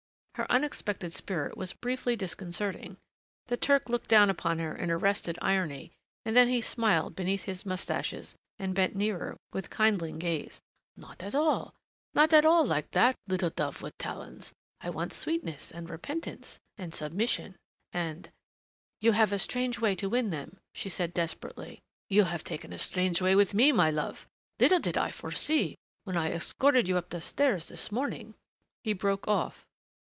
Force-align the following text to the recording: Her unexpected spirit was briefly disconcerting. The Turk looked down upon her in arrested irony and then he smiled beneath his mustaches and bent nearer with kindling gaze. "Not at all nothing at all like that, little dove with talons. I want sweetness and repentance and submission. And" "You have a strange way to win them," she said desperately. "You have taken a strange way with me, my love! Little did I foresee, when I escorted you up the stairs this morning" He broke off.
Her 0.35 0.51
unexpected 0.51 1.13
spirit 1.13 1.55
was 1.55 1.73
briefly 1.73 2.15
disconcerting. 2.15 2.97
The 3.45 3.57
Turk 3.57 3.89
looked 3.89 4.07
down 4.07 4.27
upon 4.27 4.57
her 4.57 4.75
in 4.75 4.89
arrested 4.89 5.37
irony 5.39 5.91
and 6.25 6.35
then 6.35 6.47
he 6.47 6.61
smiled 6.61 7.15
beneath 7.15 7.43
his 7.43 7.63
mustaches 7.63 8.33
and 8.57 8.73
bent 8.73 8.95
nearer 8.95 9.37
with 9.53 9.69
kindling 9.69 10.17
gaze. 10.17 10.59
"Not 10.97 11.21
at 11.21 11.35
all 11.35 11.75
nothing 12.15 12.39
at 12.39 12.45
all 12.45 12.65
like 12.65 12.89
that, 12.91 13.17
little 13.27 13.51
dove 13.51 13.83
with 13.83 13.95
talons. 13.99 14.51
I 14.79 14.89
want 14.89 15.13
sweetness 15.13 15.69
and 15.73 15.89
repentance 15.91 16.57
and 16.75 16.95
submission. 16.95 17.55
And" 17.93 18.31
"You 19.01 19.11
have 19.11 19.31
a 19.31 19.37
strange 19.37 19.77
way 19.79 19.95
to 19.97 20.09
win 20.09 20.31
them," 20.31 20.57
she 20.73 20.89
said 20.89 21.13
desperately. 21.13 21.81
"You 22.09 22.23
have 22.23 22.43
taken 22.43 22.73
a 22.73 22.79
strange 22.79 23.21
way 23.21 23.35
with 23.35 23.53
me, 23.53 23.71
my 23.73 23.91
love! 23.91 24.27
Little 24.59 24.79
did 24.79 24.97
I 24.97 25.11
foresee, 25.11 25.77
when 26.05 26.17
I 26.17 26.31
escorted 26.31 26.87
you 26.87 26.97
up 26.97 27.09
the 27.09 27.21
stairs 27.21 27.67
this 27.67 27.91
morning" 27.91 28.33
He 28.85 28.93
broke 28.93 29.27
off. 29.27 29.67